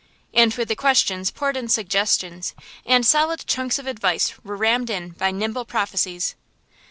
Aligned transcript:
And 0.33 0.51
with 0.55 0.67
the 0.67 0.75
questions 0.75 1.29
poured 1.29 1.55
in 1.55 1.67
suggestions, 1.67 2.55
and 2.87 3.05
solid 3.05 3.45
chunks 3.45 3.77
of 3.77 3.85
advice 3.85 4.33
were 4.43 4.57
rammed 4.57 4.89
in 4.89 5.09
by 5.09 5.29
nimble 5.29 5.63
prophecies. 5.63 6.33